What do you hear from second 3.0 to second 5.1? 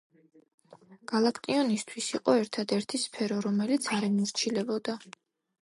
სფერო, რომელიც არ ემორჩილებოდა